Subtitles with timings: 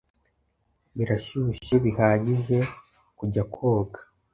[0.97, 2.57] Birashyushye bihagije
[3.17, 3.99] kujya koga?